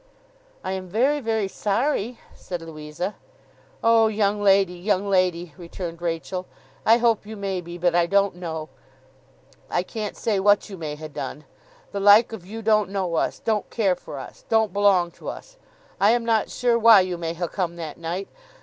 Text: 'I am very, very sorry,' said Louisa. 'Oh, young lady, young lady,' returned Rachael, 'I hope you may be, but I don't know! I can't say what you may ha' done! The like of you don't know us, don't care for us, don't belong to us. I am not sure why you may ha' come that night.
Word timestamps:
'I 0.63 0.71
am 0.71 0.87
very, 0.87 1.19
very 1.19 1.47
sorry,' 1.47 2.17
said 2.33 2.59
Louisa. 2.63 3.13
'Oh, 3.83 4.07
young 4.07 4.41
lady, 4.41 4.73
young 4.73 5.07
lady,' 5.07 5.53
returned 5.57 6.01
Rachael, 6.01 6.47
'I 6.87 6.97
hope 6.97 7.25
you 7.27 7.37
may 7.37 7.61
be, 7.61 7.77
but 7.77 7.93
I 7.93 8.07
don't 8.07 8.33
know! 8.33 8.69
I 9.69 9.83
can't 9.83 10.17
say 10.17 10.39
what 10.39 10.71
you 10.71 10.75
may 10.75 10.95
ha' 10.95 11.07
done! 11.13 11.43
The 11.91 11.99
like 11.99 12.33
of 12.33 12.47
you 12.47 12.63
don't 12.63 12.89
know 12.89 13.13
us, 13.13 13.37
don't 13.45 13.69
care 13.69 13.93
for 13.95 14.17
us, 14.17 14.43
don't 14.49 14.73
belong 14.73 15.11
to 15.11 15.29
us. 15.29 15.57
I 15.99 16.09
am 16.13 16.25
not 16.25 16.49
sure 16.49 16.79
why 16.79 17.01
you 17.01 17.15
may 17.19 17.35
ha' 17.35 17.45
come 17.47 17.75
that 17.75 17.99
night. 17.99 18.27